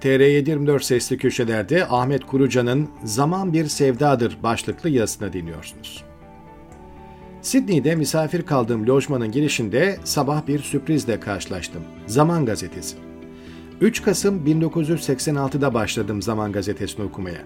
TR724 0.00 0.82
sesli 0.82 1.18
köşelerde 1.18 1.86
Ahmet 1.86 2.26
Kurucan'ın 2.26 2.88
Zaman 3.04 3.52
Bir 3.52 3.66
Sevdadır 3.66 4.38
başlıklı 4.42 4.90
yazısını 4.90 5.32
dinliyorsunuz. 5.32 6.04
Sydney'de 7.42 7.94
misafir 7.94 8.42
kaldığım 8.42 8.86
lojmanın 8.88 9.32
girişinde 9.32 9.98
sabah 10.04 10.46
bir 10.46 10.58
sürprizle 10.58 11.20
karşılaştım. 11.20 11.82
Zaman 12.06 12.46
Gazetesi. 12.46 12.96
3 13.80 14.02
Kasım 14.02 14.46
1986'da 14.46 15.74
başladım 15.74 16.22
Zaman 16.22 16.52
Gazetesi'ni 16.52 17.04
okumaya. 17.04 17.40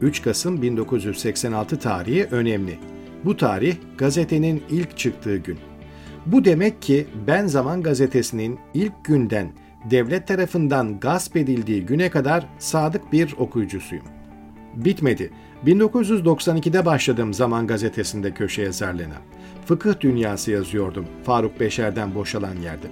3 0.00 0.22
Kasım 0.22 0.62
1986 0.62 1.78
tarihi 1.78 2.24
önemli. 2.30 2.78
Bu 3.24 3.36
tarih 3.36 3.76
gazetenin 3.98 4.62
ilk 4.70 4.98
çıktığı 4.98 5.36
gün. 5.36 5.58
Bu 6.26 6.44
demek 6.44 6.82
ki 6.82 7.06
ben 7.26 7.46
Zaman 7.46 7.82
Gazetesi'nin 7.82 8.58
ilk 8.74 9.04
günden 9.04 9.52
devlet 9.90 10.26
tarafından 10.26 11.00
gasp 11.00 11.36
edildiği 11.36 11.86
güne 11.86 12.10
kadar 12.10 12.46
sadık 12.58 13.12
bir 13.12 13.34
okuyucusuyum. 13.38 14.04
Bitmedi. 14.74 15.30
1992'de 15.66 16.86
başladım 16.86 17.34
Zaman 17.34 17.66
Gazetesi'nde 17.66 18.34
köşe 18.34 18.62
yazarlığına. 18.62 19.16
Fıkıh 19.66 20.00
dünyası 20.00 20.50
yazıyordum 20.50 21.06
Faruk 21.24 21.60
Beşer'den 21.60 22.14
boşalan 22.14 22.56
yerde. 22.56 22.86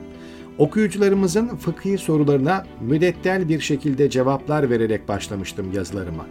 Okuyucularımızın 0.58 1.48
fıkhi 1.56 1.98
sorularına 1.98 2.66
müdettel 2.80 3.48
bir 3.48 3.60
şekilde 3.60 4.10
cevaplar 4.10 4.70
vererek 4.70 5.08
başlamıştım 5.08 5.72
yazılarıma. 5.72 6.26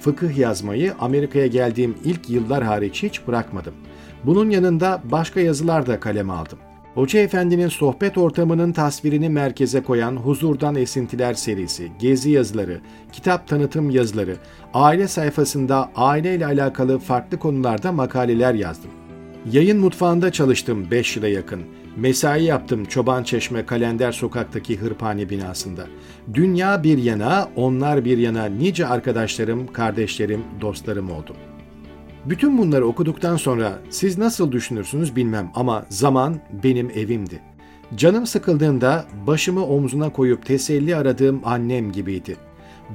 Fıkıh 0.00 0.38
yazmayı 0.38 0.94
Amerika'ya 1.00 1.46
geldiğim 1.46 1.94
ilk 2.04 2.30
yıllar 2.30 2.64
hariç 2.64 3.02
hiç 3.02 3.26
bırakmadım. 3.26 3.74
Bunun 4.24 4.50
yanında 4.50 5.02
başka 5.04 5.40
yazılar 5.40 5.86
da 5.86 6.00
kaleme 6.00 6.32
aldım. 6.32 6.58
Hoca 6.94 7.20
Efendi'nin 7.20 7.68
sohbet 7.68 8.18
ortamının 8.18 8.72
tasvirini 8.72 9.28
merkeze 9.28 9.82
koyan 9.82 10.16
Huzurdan 10.16 10.74
Esintiler 10.74 11.34
serisi, 11.34 11.92
gezi 11.98 12.30
yazıları, 12.30 12.80
kitap 13.12 13.48
tanıtım 13.48 13.90
yazıları, 13.90 14.36
aile 14.74 15.08
sayfasında 15.08 15.90
aileyle 15.96 16.46
alakalı 16.46 16.98
farklı 16.98 17.38
konularda 17.38 17.92
makaleler 17.92 18.54
yazdım. 18.54 18.90
Yayın 19.52 19.78
mutfağında 19.80 20.32
çalıştım 20.32 20.90
5 20.90 21.16
yıla 21.16 21.28
yakın. 21.28 21.62
Mesai 21.96 22.44
yaptım 22.44 22.84
Çoban 22.84 23.22
Çeşme 23.22 23.66
Kalender 23.66 24.12
Sokak'taki 24.12 24.76
hırpane 24.76 25.30
binasında. 25.30 25.86
Dünya 26.34 26.82
bir 26.82 26.98
yana, 26.98 27.48
onlar 27.56 28.04
bir 28.04 28.18
yana 28.18 28.44
nice 28.44 28.86
arkadaşlarım, 28.86 29.66
kardeşlerim, 29.66 30.44
dostlarım 30.60 31.10
oldu. 31.10 31.36
Bütün 32.26 32.58
bunları 32.58 32.86
okuduktan 32.86 33.36
sonra 33.36 33.78
siz 33.90 34.18
nasıl 34.18 34.52
düşünürsünüz 34.52 35.16
bilmem 35.16 35.50
ama 35.54 35.86
zaman 35.88 36.40
benim 36.62 36.90
evimdi. 36.90 37.40
Canım 37.96 38.26
sıkıldığında 38.26 39.04
başımı 39.26 39.66
omzuna 39.66 40.12
koyup 40.12 40.46
teselli 40.46 40.96
aradığım 40.96 41.40
annem 41.44 41.92
gibiydi. 41.92 42.36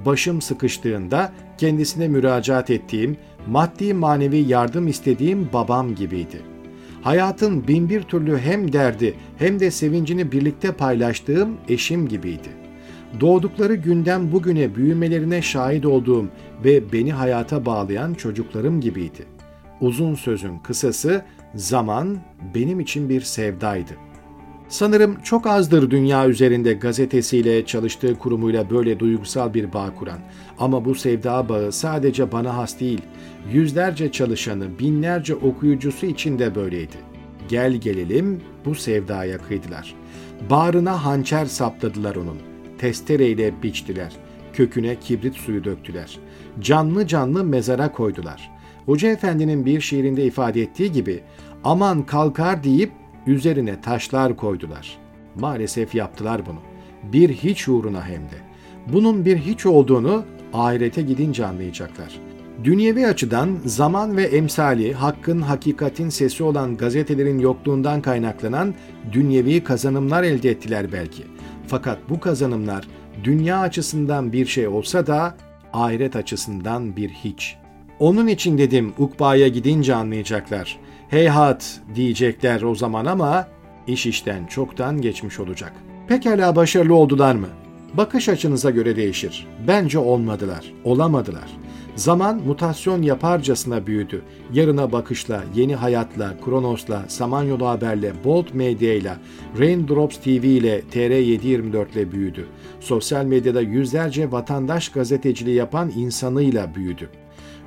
Başım 0.06 0.42
sıkıştığında 0.42 1.32
kendisine 1.58 2.08
müracaat 2.08 2.70
ettiğim, 2.70 3.18
maddi 3.48 3.94
manevi 3.94 4.38
yardım 4.38 4.88
istediğim 4.88 5.50
babam 5.54 5.96
gibiydi. 5.96 6.42
Hayatın 7.02 7.68
binbir 7.68 8.02
türlü 8.04 8.38
hem 8.38 8.74
derdi 8.74 9.16
hem 9.38 9.60
de 9.60 9.72
sevincini 9.72 10.32
birlikte 10.32 10.72
paylaştığım 10.72 11.58
eşim 11.68 12.08
gibiydi. 12.08 12.59
Doğdukları 13.20 13.76
günden 13.76 14.32
bugüne 14.32 14.76
büyümelerine 14.76 15.42
şahit 15.42 15.86
olduğum 15.86 16.26
ve 16.66 16.92
beni 16.94 17.14
hayata 17.14 17.66
bağlayan 17.66 18.14
çocuklarım 18.14 18.82
gibiydi. 18.82 19.26
Uzun 19.82 20.16
sözün 20.16 20.60
kısası 20.60 21.22
zaman 21.56 22.18
benim 22.56 22.80
için 22.80 23.10
bir 23.10 23.22
sevdaydı. 23.22 23.94
Sanırım 24.70 25.22
çok 25.24 25.48
azdır 25.48 25.92
dünya 25.92 26.28
üzerinde 26.28 26.74
gazetesiyle, 26.74 27.66
çalıştığı 27.66 28.18
kurumuyla 28.20 28.70
böyle 28.70 29.00
duygusal 29.00 29.54
bir 29.54 29.74
bağ 29.74 29.96
kuran. 29.96 30.20
Ama 30.60 30.86
bu 30.86 30.96
sevda 30.96 31.50
bağı 31.50 31.72
sadece 31.72 32.32
bana 32.32 32.58
has 32.58 32.80
değil, 32.80 33.02
yüzlerce 33.54 34.12
çalışanı, 34.12 34.80
binlerce 34.80 35.36
okuyucusu 35.36 36.06
için 36.06 36.40
de 36.40 36.56
böyleydi. 36.56 36.96
Gel 37.48 37.74
gelelim 37.74 38.42
bu 38.66 38.76
sevdaya 38.76 39.38
kıydılar. 39.38 39.96
Bağrına 40.50 41.06
hançer 41.06 41.46
sapladılar 41.46 42.16
onun. 42.16 42.49
Testereyle 42.80 43.64
biçtiler. 43.64 44.14
Köküne 44.54 45.00
kibrit 45.00 45.36
suyu 45.36 45.64
döktüler. 45.64 46.20
Canlı 46.60 47.08
canlı 47.08 47.44
mezara 47.44 47.92
koydular. 47.92 48.52
Hoca 48.86 49.10
Efendi'nin 49.10 49.66
bir 49.66 49.82
şiirinde 49.82 50.26
ifade 50.26 50.62
ettiği 50.62 50.92
gibi 50.92 51.24
aman 51.64 52.06
kalkar 52.06 52.64
deyip 52.64 52.92
üzerine 53.28 53.82
taşlar 53.82 54.38
koydular. 54.38 54.98
Maalesef 55.36 55.96
yaptılar 55.96 56.42
bunu. 56.46 56.60
Bir 57.14 57.30
hiç 57.30 57.68
uğruna 57.68 58.08
hem 58.08 58.22
de. 58.22 58.38
Bunun 58.94 59.26
bir 59.26 59.38
hiç 59.38 59.66
olduğunu 59.66 60.24
ahirete 60.54 61.02
gidince 61.02 61.46
anlayacaklar. 61.46 62.20
Dünyevi 62.64 63.08
açıdan 63.08 63.58
zaman 63.66 64.18
ve 64.18 64.24
emsali 64.24 64.94
hakkın 64.94 65.42
hakikatin 65.42 66.10
sesi 66.10 66.44
olan 66.44 66.78
gazetelerin 66.78 67.40
yokluğundan 67.40 68.02
kaynaklanan 68.02 68.76
dünyevi 69.12 69.64
kazanımlar 69.64 70.24
elde 70.24 70.50
ettiler 70.50 70.92
belki. 70.92 71.24
Fakat 71.68 71.98
bu 72.10 72.20
kazanımlar 72.20 72.88
dünya 73.24 73.60
açısından 73.60 74.34
bir 74.34 74.46
şey 74.46 74.68
olsa 74.68 75.08
da 75.08 75.36
ahiret 75.74 76.16
açısından 76.16 76.96
bir 76.96 77.10
hiç. 77.10 77.56
Onun 78.00 78.28
için 78.28 78.58
dedim 78.58 78.94
ukbaya 78.98 79.48
gidince 79.48 79.96
anlayacaklar. 79.96 80.80
Heyhat 81.10 81.80
diyecekler 81.96 82.62
o 82.62 82.76
zaman 82.76 83.06
ama 83.06 83.48
iş 83.88 84.06
işten 84.06 84.46
çoktan 84.46 85.02
geçmiş 85.02 85.40
olacak. 85.40 85.74
Pekala 86.08 86.56
başarılı 86.56 86.96
oldular 86.96 87.36
mı? 87.36 87.48
Bakış 87.94 88.30
açınıza 88.30 88.70
göre 88.70 88.96
değişir. 88.96 89.48
Bence 89.68 90.00
olmadılar, 90.00 90.74
olamadılar. 90.84 91.50
Zaman 91.96 92.38
mutasyon 92.38 93.02
yaparcasına 93.02 93.88
büyüdü. 93.88 94.22
Yarına 94.54 94.92
bakışla, 94.92 95.44
yeni 95.56 95.76
hayatla, 95.76 96.34
Kronos'la, 96.46 97.06
Samanyolu 97.08 97.68
Haber'le, 97.68 98.14
Bolt 98.24 98.54
Medya'yla, 98.54 99.18
Raindrops 99.60 100.18
TV 100.18 100.28
ile, 100.28 100.82
TR724 100.92 101.92
ile 101.94 102.12
büyüdü. 102.12 102.48
Sosyal 102.80 103.26
medyada 103.26 103.62
yüzlerce 103.62 104.32
vatandaş 104.32 104.90
gazeteciliği 104.90 105.56
yapan 105.56 105.92
insanıyla 105.96 106.76
büyüdü. 106.76 107.10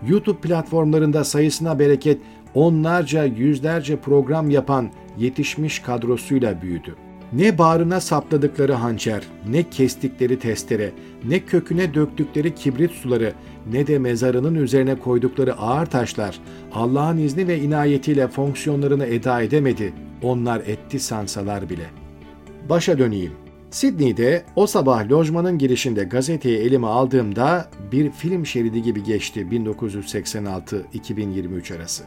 YouTube 0.09 0.41
platformlarında 0.41 1.25
sayısına 1.25 1.78
bereket 1.78 2.19
onlarca 2.55 3.25
yüzlerce 3.25 3.97
program 3.97 4.50
yapan 4.50 4.91
yetişmiş 5.19 5.78
kadrosuyla 5.78 6.62
büyüdü. 6.62 6.97
Ne 7.32 7.59
bağrına 7.59 8.00
sapladıkları 8.00 8.72
hançer, 8.72 9.22
ne 9.50 9.70
kestikleri 9.70 10.38
testere, 10.38 10.93
ne 11.28 11.41
köküne 11.41 11.94
döktükleri 11.94 12.54
kibrit 12.54 12.91
suları, 12.91 13.32
ne 13.72 13.87
de 13.87 13.98
mezarının 13.98 14.54
üzerine 14.54 14.98
koydukları 14.98 15.54
ağır 15.54 15.87
taşlar 15.87 16.41
Allah'ın 16.72 17.19
izni 17.19 17.48
ve 17.48 17.59
inayetiyle 17.59 18.28
fonksiyonlarını 18.28 19.06
eda 19.06 19.43
edemedi. 19.43 19.93
Onlar 20.22 20.60
etti 20.60 21.00
sansalar 21.00 21.70
bile. 21.70 21.87
Başa 22.69 22.98
döneyim. 22.98 23.32
Sydney'de 23.70 24.44
o 24.56 24.66
sabah 24.66 25.10
lojmanın 25.10 25.59
girişinde 25.59 26.04
gazeteyi 26.04 26.59
elime 26.59 26.87
aldığımda 26.87 27.70
bir 27.93 28.10
film 28.10 28.47
şeridi 28.47 28.82
gibi 28.82 29.04
geçti 29.04 29.47
1986-2023 29.50 31.76
arası. 31.76 32.04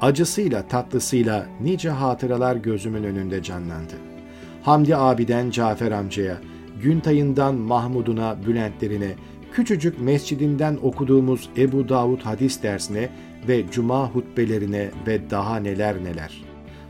Acısıyla 0.00 0.68
tatlısıyla 0.68 1.46
nice 1.60 1.90
hatıralar 1.90 2.56
gözümün 2.56 3.04
önünde 3.04 3.42
canlandı. 3.42 4.11
Hamdi 4.62 4.96
abiden 4.96 5.50
Cafer 5.50 5.92
amcaya, 5.92 6.38
Güntay'ından 6.82 7.54
Mahmud'una, 7.54 8.36
Bülentlerine, 8.46 9.14
küçücük 9.52 10.00
mescidinden 10.00 10.78
okuduğumuz 10.82 11.50
Ebu 11.56 11.88
Davud 11.88 12.20
hadis 12.20 12.62
dersine 12.62 13.08
ve 13.48 13.64
cuma 13.70 14.08
hutbelerine 14.08 14.90
ve 15.06 15.30
daha 15.30 15.56
neler 15.56 16.04
neler. 16.04 16.44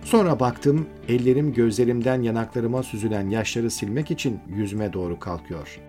Sonra 0.04 0.40
baktım, 0.40 0.86
ellerim 1.08 1.52
gözlerimden 1.52 2.22
yanaklarıma 2.22 2.82
süzülen 2.82 3.28
yaşları 3.30 3.70
silmek 3.70 4.10
için 4.10 4.40
yüzüme 4.48 4.92
doğru 4.92 5.18
kalkıyor. 5.18 5.80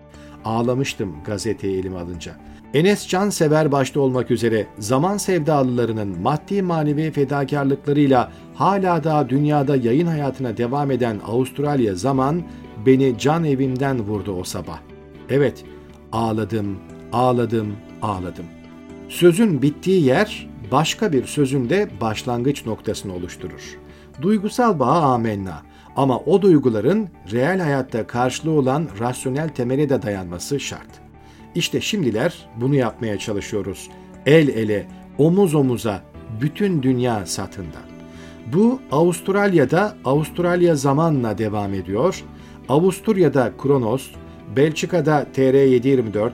Ağlamıştım 0.44 1.16
gazeteyi 1.26 1.78
elime 1.78 1.98
alınca. 1.98 2.36
Enes 2.74 3.08
Can 3.08 3.30
Sever 3.30 3.72
başta 3.72 4.00
olmak 4.00 4.30
üzere 4.30 4.66
zaman 4.78 5.16
sevdalılarının 5.16 6.20
maddi 6.22 6.62
manevi 6.62 7.10
fedakarlıklarıyla 7.10 8.32
hala 8.54 9.04
daha 9.04 9.28
dünyada 9.28 9.76
yayın 9.76 10.06
hayatına 10.06 10.56
devam 10.56 10.90
eden 10.90 11.20
Avustralya 11.26 11.94
zaman 11.94 12.42
beni 12.86 13.18
can 13.18 13.44
evimden 13.44 14.00
vurdu 14.00 14.32
o 14.32 14.44
sabah. 14.44 14.78
Evet, 15.30 15.64
ağladım, 16.12 16.78
ağladım, 17.12 17.76
ağladım. 18.02 18.44
Sözün 19.08 19.62
bittiği 19.62 20.04
yer 20.04 20.50
başka 20.72 21.12
bir 21.12 21.26
sözün 21.26 21.70
de 21.70 21.88
başlangıç 22.00 22.66
noktasını 22.66 23.14
oluşturur. 23.14 23.78
Duygusal 24.22 24.78
bağa 24.78 25.02
amenna 25.02 25.62
ama 25.96 26.18
o 26.18 26.42
duyguların 26.42 27.08
reel 27.32 27.60
hayatta 27.60 28.06
karşılığı 28.06 28.50
olan 28.50 28.88
rasyonel 29.00 29.48
temele 29.48 29.88
de 29.88 30.02
dayanması 30.02 30.60
şart. 30.60 30.88
İşte 31.54 31.80
şimdiler 31.80 32.48
bunu 32.56 32.74
yapmaya 32.74 33.18
çalışıyoruz. 33.18 33.90
El 34.26 34.48
ele, 34.48 34.86
omuz 35.18 35.54
omuza, 35.54 36.02
bütün 36.40 36.82
dünya 36.82 37.26
satında. 37.26 37.78
Bu 38.52 38.80
Avustralya'da 38.92 39.96
Avustralya 40.04 40.74
zamanla 40.74 41.38
devam 41.38 41.74
ediyor. 41.74 42.24
Avusturya'da 42.68 43.52
Kronos, 43.62 44.10
Belçika'da 44.56 45.26
TR724, 45.34 46.30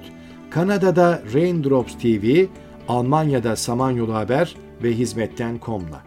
Kanada'da 0.50 1.22
Raindrops 1.34 1.94
TV, 1.98 2.46
Almanya'da 2.88 3.56
Samanyolu 3.56 4.14
Haber 4.14 4.54
ve 4.82 4.92
Hizmetten.com'la. 4.92 6.02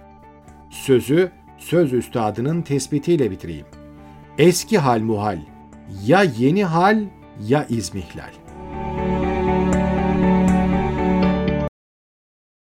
Sözü 0.69 1.31
söz 1.63 1.93
üstadının 1.93 2.61
tespitiyle 2.61 3.31
bitireyim. 3.31 3.65
Eski 4.37 4.77
hal 4.77 4.99
muhal, 4.99 5.39
ya 6.05 6.23
yeni 6.23 6.65
hal 6.65 7.03
ya 7.47 7.65
izmihlal. 7.69 8.42